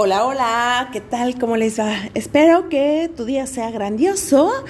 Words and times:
Hola, 0.00 0.26
hola, 0.26 0.90
¿qué 0.92 1.00
tal? 1.00 1.40
¿Cómo 1.40 1.56
les 1.56 1.80
va? 1.80 1.92
Espero 2.14 2.68
que 2.68 3.10
tu 3.16 3.24
día 3.24 3.48
sea 3.48 3.72
grandioso 3.72 4.64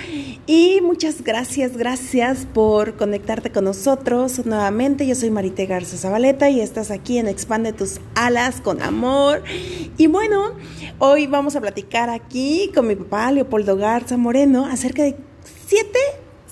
y 0.46 0.80
muchas 0.80 1.22
gracias, 1.22 1.76
gracias 1.76 2.46
por 2.46 2.96
conectarte 2.96 3.52
con 3.52 3.64
nosotros 3.64 4.46
nuevamente. 4.46 5.06
Yo 5.06 5.14
soy 5.14 5.30
Marité 5.30 5.66
Garza 5.66 5.98
Zabaleta 5.98 6.48
y 6.48 6.62
estás 6.62 6.90
aquí 6.90 7.18
en 7.18 7.28
Expande 7.28 7.74
tus 7.74 8.00
alas 8.14 8.62
con 8.62 8.80
amor. 8.80 9.44
Y 9.98 10.06
bueno, 10.06 10.54
hoy 10.98 11.26
vamos 11.26 11.56
a 11.56 11.60
platicar 11.60 12.08
aquí 12.08 12.72
con 12.74 12.86
mi 12.86 12.96
papá 12.96 13.30
Leopoldo 13.30 13.76
Garza 13.76 14.16
Moreno 14.16 14.64
acerca 14.64 15.02
de 15.02 15.14
siete 15.66 15.98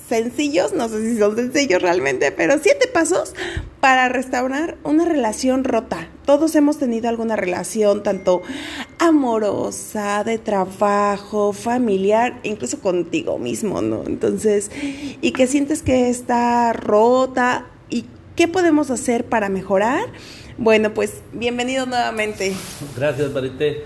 sencillos, 0.07 0.73
no 0.73 0.87
sé 0.87 1.03
si 1.03 1.17
son 1.17 1.35
sencillos 1.35 1.81
realmente, 1.81 2.31
pero 2.31 2.59
siete 2.61 2.87
pasos 2.87 3.33
para 3.79 4.07
restaurar 4.07 4.77
una 4.83 5.03
relación 5.03 5.63
rota. 5.63 6.09
Todos 6.27 6.55
hemos 6.55 6.77
tenido 6.77 7.07
alguna 7.07 7.37
relación, 7.37 8.03
tanto 8.03 8.41
amorosa, 8.99 10.25
de 10.25 10.37
trabajo, 10.37 11.53
familiar, 11.53 12.41
incluso 12.43 12.81
contigo 12.81 13.37
mismo, 13.39 13.81
¿no? 13.81 14.03
Entonces, 14.05 14.69
y 15.21 15.31
que 15.31 15.47
sientes 15.47 15.81
que 15.81 16.09
está 16.09 16.73
rota 16.73 17.67
y 17.89 18.07
qué 18.35 18.49
podemos 18.49 18.91
hacer 18.91 19.23
para 19.23 19.47
mejorar. 19.47 20.03
Bueno, 20.57 20.93
pues 20.93 21.13
bienvenido 21.31 21.85
nuevamente. 21.85 22.53
Gracias, 22.97 23.31
Marité. 23.31 23.85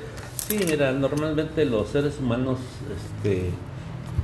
Sí, 0.49 0.57
mira, 0.67 0.93
normalmente 0.93 1.63
los 1.65 1.89
seres 1.89 2.17
humanos, 2.17 2.57
este, 3.23 3.51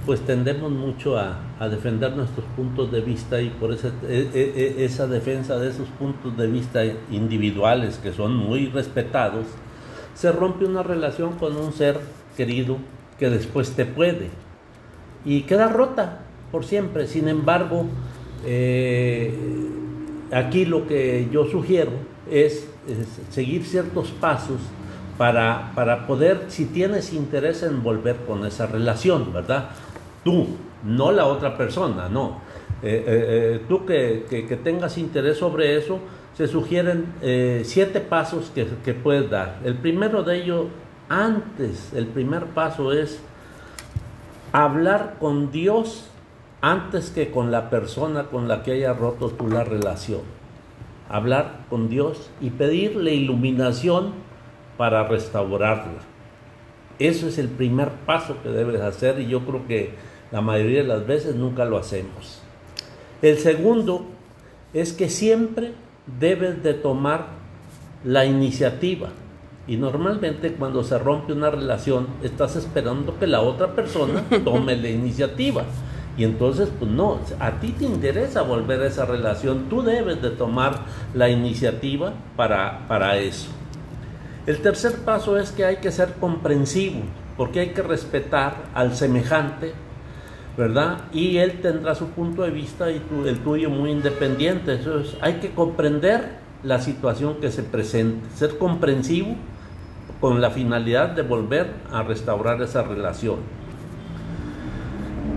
pues 0.05 0.21
tendemos 0.21 0.71
mucho 0.71 1.17
a, 1.17 1.43
defender 1.69 2.15
nuestros 2.15 2.45
puntos 2.55 2.91
de 2.91 3.01
vista 3.01 3.41
y 3.41 3.49
por 3.49 3.73
esa, 3.73 3.89
e, 4.07 4.29
e, 4.33 4.53
e, 4.79 4.85
esa 4.85 5.07
defensa 5.07 5.57
de 5.57 5.69
esos 5.69 5.87
puntos 5.89 6.37
de 6.37 6.47
vista 6.47 6.85
individuales 7.11 7.97
que 7.97 8.13
son 8.13 8.35
muy 8.35 8.67
respetados, 8.67 9.47
se 10.13 10.31
rompe 10.31 10.65
una 10.65 10.83
relación 10.83 11.33
con 11.33 11.57
un 11.57 11.73
ser 11.73 11.99
querido 12.37 12.77
que 13.19 13.29
después 13.29 13.71
te 13.71 13.85
puede 13.85 14.29
y 15.25 15.41
queda 15.41 15.67
rota 15.67 16.19
por 16.51 16.63
siempre. 16.63 17.07
Sin 17.07 17.27
embargo, 17.27 17.85
eh, 18.45 19.33
aquí 20.31 20.65
lo 20.65 20.87
que 20.87 21.27
yo 21.31 21.45
sugiero 21.47 21.91
es 22.31 22.67
seguir 23.29 23.65
ciertos 23.65 24.11
pasos 24.11 24.59
para, 25.17 25.71
para, 25.75 26.05
poder, 26.05 26.45
si 26.49 26.65
tienes 26.65 27.13
interés 27.13 27.63
en 27.63 27.81
volver 27.83 28.17
con 28.27 28.45
esa 28.45 28.67
relación, 28.67 29.33
¿verdad? 29.33 29.69
tú, 30.27 30.45
no 30.83 31.13
la 31.13 31.25
otra 31.25 31.55
persona, 31.55 32.09
no. 32.09 32.41
Eh, 32.83 33.03
eh, 33.05 33.05
eh, 33.07 33.61
tú 33.69 33.85
que, 33.85 34.59
tengas 34.61 34.97
interés 34.97 35.37
sobre 35.37 35.77
eso, 35.77 35.99
se 36.35 36.47
sugieren 36.47 37.05
siete 37.63 38.01
pasos 38.01 38.51
que, 38.53 38.67
que, 38.83 38.93
puedes 38.93 39.29
dar. 39.29 39.59
El 39.63 39.75
primero 39.75 40.23
de 40.23 40.43
ellos, 40.43 40.65
antes, 41.07 41.93
el 41.93 42.07
primer 42.07 42.47
paso 42.47 42.91
es 42.91 43.21
hablar 44.51 45.15
con 45.19 45.49
Dios 45.49 46.09
antes 46.59 47.09
que 47.09 47.31
con 47.31 47.49
la 47.49 47.69
persona 47.69 48.25
con 48.25 48.49
la 48.49 48.63
que 48.63 48.73
haya 48.73 48.91
roto 48.91 49.29
tú 49.29 49.47
la 49.47 49.63
relación. 49.63 50.21
Hablar 51.09 51.61
con 51.69 51.87
Dios 51.87 52.29
y 52.41 52.49
pedirle 52.49 53.13
iluminación 53.13 54.11
para 54.77 55.07
restaurarla. 55.07 56.01
Eso 56.99 57.27
es 57.27 57.37
el 57.37 57.47
primer 57.47 57.91
paso 58.05 58.37
que 58.41 58.49
debes 58.49 58.81
hacer 58.81 59.19
y 59.19 59.27
yo 59.27 59.45
creo 59.45 59.67
que 59.67 59.93
la 60.31 60.41
mayoría 60.41 60.81
de 60.81 60.87
las 60.87 61.05
veces 61.05 61.35
nunca 61.35 61.65
lo 61.65 61.77
hacemos. 61.77 62.41
El 63.21 63.37
segundo 63.37 64.05
es 64.73 64.93
que 64.93 65.09
siempre 65.09 65.73
debes 66.19 66.63
de 66.63 66.73
tomar 66.73 67.27
la 68.03 68.25
iniciativa. 68.25 69.09
Y 69.67 69.75
normalmente 69.75 70.53
cuando 70.53 70.83
se 70.83 70.97
rompe 70.97 71.33
una 71.33 71.49
relación, 71.49 72.07
estás 72.23 72.55
esperando 72.55 73.19
que 73.19 73.27
la 73.27 73.41
otra 73.41 73.73
persona 73.73 74.23
tome 74.43 74.75
la 74.75 74.89
iniciativa. 74.89 75.63
Y 76.17 76.23
entonces, 76.23 76.69
pues 76.79 76.89
no, 76.89 77.19
a 77.39 77.51
ti 77.59 77.73
te 77.73 77.85
interesa 77.85 78.41
volver 78.41 78.81
a 78.81 78.87
esa 78.87 79.05
relación, 79.05 79.69
tú 79.69 79.83
debes 79.83 80.19
de 80.21 80.31
tomar 80.31 80.79
la 81.13 81.29
iniciativa 81.29 82.13
para, 82.35 82.87
para 82.87 83.17
eso. 83.17 83.49
El 84.47 84.61
tercer 84.61 84.93
paso 85.05 85.37
es 85.37 85.51
que 85.51 85.65
hay 85.65 85.75
que 85.77 85.91
ser 85.91 86.13
comprensivo, 86.13 87.01
porque 87.37 87.59
hay 87.59 87.69
que 87.69 87.83
respetar 87.83 88.55
al 88.73 88.95
semejante 88.95 89.73
¿verdad? 90.57 91.01
Y 91.13 91.37
él 91.37 91.61
tendrá 91.61 91.93
su 91.93 92.07
punto 92.07 92.41
de 92.41 92.49
vista 92.49 92.91
y 92.91 92.99
el 93.25 93.39
tuyo 93.39 93.69
muy 93.69 93.91
independiente. 93.91 94.73
Entonces 94.73 95.15
hay 95.21 95.35
que 95.35 95.51
comprender 95.51 96.39
la 96.63 96.81
situación 96.81 97.35
que 97.35 97.51
se 97.51 97.61
presenta, 97.61 98.27
ser 98.31 98.57
comprensivo 98.57 99.35
con 100.19 100.41
la 100.41 100.49
finalidad 100.49 101.09
de 101.09 101.21
volver 101.21 101.67
a 101.91 102.01
restaurar 102.01 102.59
esa 102.63 102.81
relación. 102.81 103.37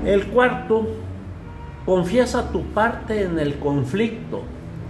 El 0.06 0.28
cuarto, 0.28 0.86
confiesa 1.84 2.50
tu 2.50 2.62
parte 2.68 3.22
en 3.22 3.38
el 3.38 3.58
conflicto. 3.58 4.42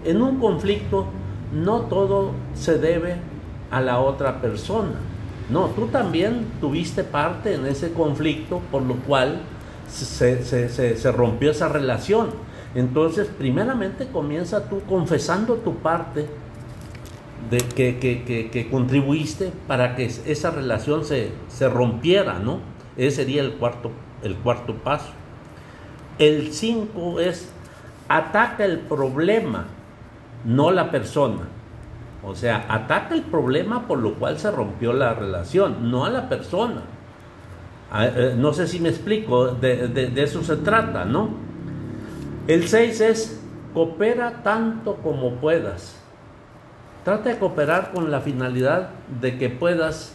En 0.04 0.22
un 0.22 0.38
conflicto 0.38 1.06
no 1.52 1.82
todo 1.82 2.31
se 2.54 2.78
debe 2.78 3.16
a 3.70 3.81
la 3.81 4.00
otra 4.00 4.41
persona. 4.41 4.94
No, 5.50 5.66
tú 5.66 5.86
también 5.88 6.47
tuviste 6.60 7.03
parte 7.03 7.54
en 7.54 7.66
ese 7.66 7.92
conflicto, 7.92 8.60
por 8.70 8.82
lo 8.82 8.94
cual 8.97 9.41
se, 9.88 11.12
rompió 11.12 11.50
esa 11.50 11.69
relación. 11.69 12.31
Entonces, 12.75 13.28
primeramente 13.36 14.06
comienza 14.06 14.69
tú 14.69 14.81
confesando 14.88 15.56
tu 15.56 15.76
parte 15.76 16.26
de 17.50 17.58
que, 17.58 17.98
que, 18.53 18.69
contribuiste 18.70 19.50
para 19.66 19.97
que 19.97 20.04
esa 20.04 20.50
relación 20.50 21.04
se, 21.04 21.32
rompiera, 21.69 22.38
¿no? 22.38 22.60
Ese 22.97 23.16
sería 23.16 23.42
el 23.42 23.54
cuarto, 23.54 23.91
el 24.22 24.37
cuarto 24.37 24.75
paso. 24.75 25.10
El 26.19 26.52
cinco 26.52 27.19
es 27.19 27.50
ataca 28.10 28.64
el 28.64 28.81
problema, 28.81 29.66
no 30.44 30.70
la 30.70 30.91
persona. 30.91 31.48
O 32.22 32.34
sea, 32.34 32.66
ataca 32.69 33.14
el 33.14 33.22
problema 33.22 33.86
por 33.86 33.98
lo 33.98 34.14
cual 34.14 34.38
se 34.38 34.50
rompió 34.50 34.92
la 34.92 35.14
relación, 35.14 35.91
no 35.91 36.04
a 36.04 36.10
la 36.10 36.28
persona. 36.28 36.82
Eh, 37.98 38.34
no 38.36 38.53
sé 38.53 38.66
si 38.66 38.78
me 38.78 38.91
explico, 38.91 39.48
de, 39.48 40.12
eso 40.16 40.42
se 40.44 40.56
trata, 40.56 41.04
¿no? 41.04 41.31
El 42.47 42.69
6 42.69 43.00
es 43.00 43.41
coopera 43.72 44.42
tanto 44.42 44.97
como 44.97 45.36
puedas. 45.36 45.98
Trata 47.04 47.31
de 47.31 47.38
cooperar 47.38 47.92
con 47.92 48.10
la 48.10 48.20
finalidad 48.20 48.91
de 49.20 49.38
que 49.38 49.48
puedas 49.48 50.14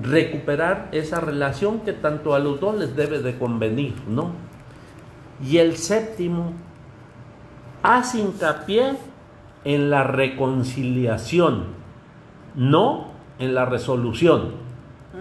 recuperar 0.00 0.88
esa 0.92 1.20
relación 1.20 1.80
que 1.80 1.92
tanto 1.92 2.34
a 2.34 2.38
los 2.38 2.60
dos 2.60 2.76
les 2.76 2.96
debe 2.96 3.20
de 3.20 3.38
convenir, 3.38 3.94
¿no? 4.08 4.32
Y 5.42 5.58
el 5.58 5.76
séptimo, 5.76 6.52
haz 7.82 8.14
hincapié 8.14 8.96
en 9.64 9.90
la 9.90 10.04
reconciliación, 10.04 11.64
no 12.54 13.08
en 13.38 13.54
la 13.54 13.64
resolución. 13.64 14.70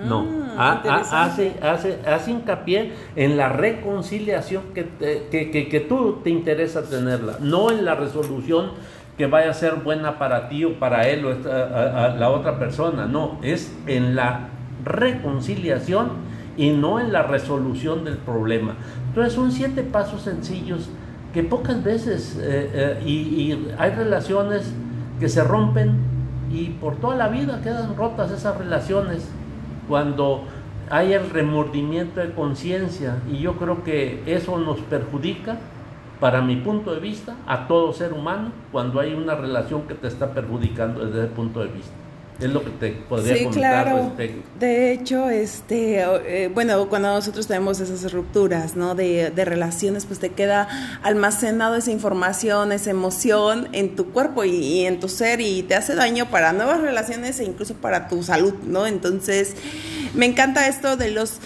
No, 0.08 0.24
ah, 0.56 0.84
ah, 0.88 1.24
hace, 1.24 1.56
hace, 1.64 2.00
hace, 2.06 2.32
hincapié 2.32 2.94
en 3.16 3.38
la 3.38 3.50
reconciliación 3.50 4.66
que, 4.74 4.88
que, 5.32 5.68
que, 5.68 5.80
tú 5.80 6.20
te 6.24 6.30
interesa 6.30 6.84
tenerla, 6.84 7.38
no 7.42 7.72
en 7.72 7.84
la 7.84 7.96
resolución 7.96 8.72
que 9.18 9.26
vaya 9.26 9.50
a 9.50 9.54
ser 9.54 9.76
buena 9.78 10.20
para 10.20 10.48
ti 10.48 10.64
o 10.64 10.80
para 10.80 11.10
él 11.10 11.26
o 11.26 11.34
la 11.34 12.30
otra 12.30 12.60
persona, 12.60 13.08
no, 13.08 13.40
es 13.42 13.76
en 13.88 14.16
la 14.16 14.50
reconciliación 14.86 16.12
y 16.56 16.70
no 16.70 17.00
en 17.00 17.12
la 17.12 17.24
resolución 17.24 18.06
del 18.06 18.18
problema. 18.18 18.76
Entonces 19.08 19.34
son 19.34 19.52
siete 19.52 19.82
pasos 19.84 20.22
sencillos 20.22 20.90
que 21.34 21.44
pocas 21.44 21.84
veces 21.84 22.38
eh, 22.42 22.72
eh, 22.74 23.04
y, 23.06 23.12
y 23.12 23.74
hay 23.78 23.92
relaciones 23.92 24.74
que 25.20 25.30
se 25.30 25.44
rompen 25.44 25.98
y 26.52 26.70
por 26.70 26.96
toda 26.96 27.16
la 27.16 27.28
vida 27.28 27.62
quedan 27.62 27.96
rotas 27.96 28.32
esas 28.32 28.58
relaciones 28.58 29.28
cuando 29.88 30.46
hay 30.90 31.14
el 31.14 31.30
remordimiento 31.30 32.20
de 32.20 32.32
conciencia 32.34 33.18
y 33.32 33.38
yo 33.38 33.54
creo 33.58 33.84
que 33.84 34.24
eso 34.26 34.58
nos 34.58 34.80
perjudica, 34.80 35.58
para 36.20 36.42
mi 36.42 36.58
punto 36.58 36.94
de 36.94 37.00
vista, 37.00 37.36
a 37.48 37.68
todo 37.68 37.94
ser 37.94 38.12
humano 38.12 38.52
cuando 38.72 39.00
hay 39.00 39.14
una 39.14 39.36
relación 39.36 39.84
que 39.84 39.94
te 39.94 40.08
está 40.08 40.34
perjudicando 40.34 41.06
desde 41.06 41.26
ese 41.26 41.28
punto 41.34 41.62
de 41.62 41.68
vista. 41.68 41.94
Es 42.40 42.50
lo 42.50 42.64
que 42.64 42.72
te 42.72 42.92
podría 42.92 43.36
sí, 43.36 43.48
Claro. 43.48 44.14
De 44.60 44.94
hecho, 44.94 45.30
este, 45.30 46.02
eh, 46.02 46.50
bueno, 46.54 46.88
cuando 46.88 47.14
nosotros 47.14 47.48
tenemos 47.48 47.80
esas 47.80 48.12
rupturas, 48.14 48.76
¿no? 48.76 48.96
De, 48.96 49.30
de, 49.30 49.46
relaciones, 49.46 50.06
pues 50.06 50.20
te 50.20 50.30
queda 50.30 50.68
almacenado 51.04 51.76
esa 51.76 51.92
información, 51.92 52.72
esa 52.72 52.92
emoción 52.92 53.68
en 53.74 53.96
tu 53.96 54.12
cuerpo 54.12 54.46
y, 54.46 54.52
y, 54.52 54.86
en 54.86 55.00
tu 55.00 55.10
ser 55.10 55.42
y 55.42 55.64
te 55.64 55.76
hace 55.76 55.96
daño 55.96 56.30
para 56.30 56.54
nuevas 56.54 56.82
relaciones 56.82 57.40
e 57.40 57.44
incluso 57.44 57.74
para 57.76 58.08
tu 58.08 58.24
salud, 58.24 58.54
¿no? 58.66 58.88
Entonces, 58.88 59.56
me 60.14 60.26
encanta 60.26 60.68
esto 60.68 60.96
de 60.96 61.12
los 61.12 61.40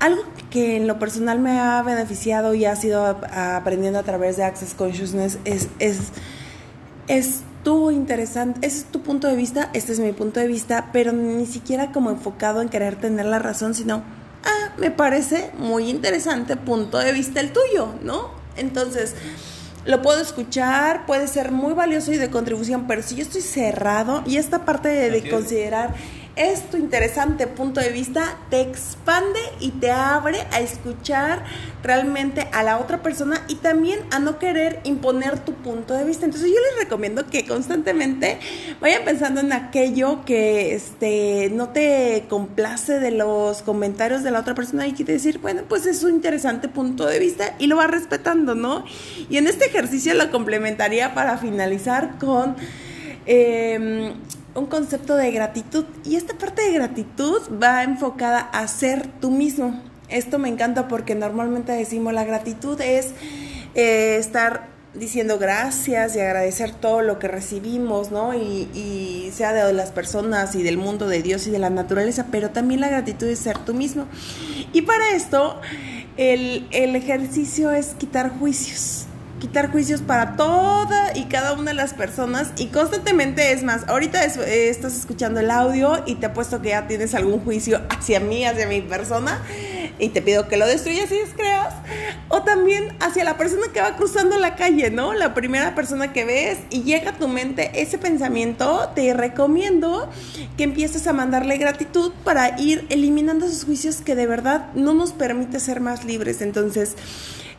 algo 0.00 0.22
que 0.48 0.76
en 0.76 0.86
lo 0.86 0.98
personal 0.98 1.38
me 1.38 1.60
ha 1.60 1.82
beneficiado 1.82 2.54
y 2.54 2.64
ha 2.64 2.74
sido 2.74 3.04
aprendiendo 3.04 3.98
a 3.98 4.02
través 4.02 4.38
de 4.38 4.44
Access 4.44 4.74
Consciousness 4.74 5.38
es, 5.44 5.68
es, 5.78 6.08
es 7.06 7.42
tu 7.62 7.90
interesante, 7.90 8.66
ese 8.66 8.78
es 8.78 8.84
tu 8.86 9.02
punto 9.02 9.28
de 9.28 9.36
vista, 9.36 9.70
este 9.72 9.92
es 9.92 10.00
mi 10.00 10.12
punto 10.12 10.40
de 10.40 10.46
vista, 10.46 10.90
pero 10.92 11.12
ni 11.12 11.46
siquiera 11.46 11.92
como 11.92 12.10
enfocado 12.10 12.62
en 12.62 12.68
querer 12.68 12.96
tener 12.96 13.26
la 13.26 13.38
razón, 13.38 13.74
sino, 13.74 14.02
ah, 14.44 14.72
me 14.78 14.90
parece 14.90 15.50
muy 15.58 15.88
interesante 15.88 16.56
punto 16.56 16.98
de 16.98 17.12
vista 17.12 17.40
el 17.40 17.52
tuyo, 17.52 17.94
¿no? 18.02 18.30
Entonces, 18.56 19.14
lo 19.84 20.02
puedo 20.02 20.20
escuchar, 20.20 21.06
puede 21.06 21.26
ser 21.26 21.52
muy 21.52 21.72
valioso 21.72 22.12
y 22.12 22.16
de 22.16 22.30
contribución, 22.30 22.86
pero 22.86 23.02
si 23.02 23.16
yo 23.16 23.22
estoy 23.22 23.40
cerrado 23.40 24.22
y 24.26 24.36
esta 24.36 24.64
parte 24.64 24.88
de, 24.88 25.30
considerar 25.30 25.94
es 26.40 26.70
tu 26.70 26.78
interesante 26.78 27.46
punto 27.46 27.80
de 27.80 27.90
vista, 27.90 28.38
te 28.48 28.62
expande 28.62 29.38
y 29.60 29.72
te 29.72 29.90
abre 29.90 30.38
a 30.52 30.60
escuchar 30.60 31.44
realmente 31.82 32.48
a 32.52 32.62
la 32.62 32.78
otra 32.78 33.02
persona 33.02 33.42
y 33.46 33.56
también 33.56 34.00
a 34.10 34.20
no 34.20 34.38
querer 34.38 34.80
imponer 34.84 35.38
tu 35.40 35.52
punto 35.52 35.92
de 35.92 36.04
vista. 36.04 36.24
Entonces 36.24 36.48
yo 36.48 36.56
les 36.70 36.84
recomiendo 36.84 37.26
que 37.26 37.46
constantemente 37.46 38.38
vayan 38.80 39.04
pensando 39.04 39.40
en 39.40 39.52
aquello 39.52 40.24
que 40.24 40.74
este 40.74 41.50
no 41.52 41.68
te 41.68 42.24
complace 42.30 43.00
de 43.00 43.10
los 43.10 43.60
comentarios 43.60 44.22
de 44.22 44.30
la 44.30 44.40
otra 44.40 44.54
persona 44.54 44.86
y 44.86 44.92
que 44.92 45.04
decir, 45.04 45.40
bueno, 45.40 45.64
pues 45.68 45.84
es 45.84 46.02
un 46.04 46.14
interesante 46.14 46.68
punto 46.68 47.06
de 47.06 47.18
vista 47.18 47.54
y 47.58 47.66
lo 47.66 47.76
va 47.76 47.86
respetando, 47.86 48.54
¿no? 48.54 48.86
Y 49.28 49.36
en 49.36 49.46
este 49.46 49.66
ejercicio 49.66 50.14
lo 50.14 50.30
complementaría 50.30 51.12
para 51.12 51.36
finalizar 51.36 52.18
con 52.18 52.56
eh, 53.26 54.14
un 54.54 54.66
concepto 54.66 55.16
de 55.16 55.30
gratitud 55.30 55.84
y 56.04 56.16
esta 56.16 56.34
parte 56.34 56.62
de 56.62 56.72
gratitud 56.72 57.40
va 57.62 57.82
enfocada 57.82 58.40
a 58.40 58.66
ser 58.68 59.06
tú 59.20 59.30
mismo. 59.30 59.80
Esto 60.08 60.38
me 60.38 60.48
encanta 60.48 60.88
porque 60.88 61.14
normalmente 61.14 61.72
decimos 61.72 62.12
la 62.12 62.24
gratitud 62.24 62.80
es 62.80 63.10
eh, 63.74 64.16
estar 64.18 64.68
diciendo 64.94 65.38
gracias 65.38 66.16
y 66.16 66.20
agradecer 66.20 66.72
todo 66.72 67.02
lo 67.02 67.20
que 67.20 67.28
recibimos, 67.28 68.10
¿no? 68.10 68.34
Y, 68.34 69.30
sea 69.32 69.52
de 69.52 69.72
las 69.72 69.92
personas 69.92 70.56
y 70.56 70.62
del 70.62 70.76
mundo, 70.76 71.06
de 71.06 71.22
Dios 71.22 71.46
y 71.46 71.50
de 71.50 71.60
la 71.60 71.70
naturaleza, 71.70 72.26
pero 72.30 72.50
también 72.50 72.80
la 72.80 72.88
gratitud 72.88 73.28
es 73.28 73.38
ser 73.38 73.56
tú 73.58 73.72
mismo. 73.72 74.06
Y 74.72 74.82
para 74.82 75.12
esto, 75.14 75.60
el, 76.16 76.66
el 76.72 76.96
ejercicio 76.96 77.70
es 77.70 77.94
quitar 77.94 78.30
juicios 78.38 79.06
quitar 79.40 79.72
juicios 79.72 80.02
para 80.02 80.36
toda 80.36 81.09
y 81.09 81.09
cada 81.30 81.54
una 81.54 81.70
de 81.70 81.74
las 81.74 81.94
personas 81.94 82.52
y 82.58 82.66
constantemente 82.66 83.52
es 83.52 83.62
más, 83.62 83.88
ahorita 83.88 84.24
eh, 84.24 84.68
estás 84.68 84.96
escuchando 84.96 85.40
el 85.40 85.50
audio 85.50 86.02
y 86.04 86.16
te 86.16 86.26
apuesto 86.26 86.60
que 86.60 86.70
ya 86.70 86.86
tienes 86.86 87.14
algún 87.14 87.40
juicio 87.40 87.80
hacia 87.88 88.20
mí, 88.20 88.44
hacia 88.44 88.66
mi 88.66 88.82
persona 88.82 89.40
y 89.98 90.08
te 90.10 90.20
pido 90.20 90.48
que 90.48 90.56
lo 90.56 90.66
destruyas 90.66 91.10
y 91.12 91.18
descreas 91.18 91.74
o 92.28 92.42
también 92.42 92.94
hacia 93.00 93.24
la 93.24 93.36
persona 93.36 93.66
que 93.72 93.80
va 93.80 93.96
cruzando 93.96 94.38
la 94.38 94.56
calle, 94.56 94.90
¿no? 94.90 95.14
La 95.14 95.34
primera 95.34 95.74
persona 95.74 96.12
que 96.12 96.24
ves 96.24 96.58
y 96.70 96.82
llega 96.82 97.10
a 97.10 97.18
tu 97.18 97.28
mente 97.28 97.70
ese 97.74 97.98
pensamiento, 97.98 98.90
te 98.94 99.12
recomiendo 99.14 100.10
que 100.56 100.64
empieces 100.64 101.06
a 101.06 101.12
mandarle 101.12 101.58
gratitud 101.58 102.12
para 102.24 102.60
ir 102.60 102.86
eliminando 102.88 103.46
esos 103.46 103.64
juicios 103.64 103.96
que 103.96 104.14
de 104.14 104.26
verdad 104.26 104.68
no 104.74 104.94
nos 104.94 105.12
permite 105.12 105.60
ser 105.60 105.80
más 105.80 106.04
libres. 106.04 106.40
Entonces, 106.40 106.96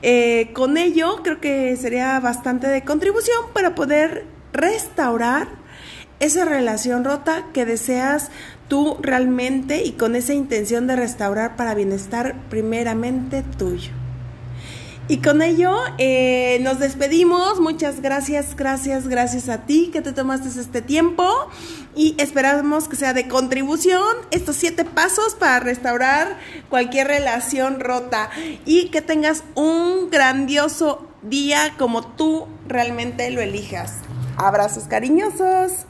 eh, 0.01 0.51
con 0.53 0.77
ello 0.77 1.21
creo 1.23 1.39
que 1.39 1.75
sería 1.77 2.19
bastante 2.19 2.67
de 2.67 2.83
contribución 2.83 3.37
para 3.53 3.75
poder 3.75 4.25
restaurar 4.53 5.47
esa 6.19 6.45
relación 6.45 7.03
rota 7.03 7.45
que 7.53 7.65
deseas 7.65 8.29
tú 8.67 8.97
realmente 9.01 9.83
y 9.83 9.93
con 9.93 10.15
esa 10.15 10.33
intención 10.33 10.87
de 10.87 10.95
restaurar 10.95 11.55
para 11.55 11.73
bienestar 11.73 12.35
primeramente 12.49 13.43
tuyo. 13.57 13.91
Y 15.07 15.17
con 15.17 15.41
ello 15.41 15.75
eh, 15.97 16.59
nos 16.61 16.79
despedimos. 16.79 17.59
Muchas 17.59 18.01
gracias, 18.01 18.55
gracias, 18.55 19.07
gracias 19.09 19.49
a 19.49 19.65
ti 19.65 19.89
que 19.91 20.01
te 20.01 20.13
tomaste 20.13 20.47
este 20.47 20.81
tiempo 20.81 21.27
y 21.95 22.15
esperamos 22.17 22.87
que 22.87 22.95
sea 22.95 23.13
de 23.13 23.27
contribución 23.27 24.03
estos 24.31 24.55
siete 24.55 24.85
pasos 24.85 25.35
para 25.35 25.59
restaurar 25.59 26.37
cualquier 26.69 27.07
relación 27.07 27.79
rota 27.79 28.29
y 28.65 28.89
que 28.89 29.01
tengas 29.01 29.43
un 29.55 30.09
grandioso 30.09 31.07
día 31.21 31.73
como 31.77 32.05
tú 32.05 32.47
realmente 32.67 33.29
lo 33.31 33.41
elijas. 33.41 33.97
Abrazos 34.37 34.85
cariñosos. 34.85 35.85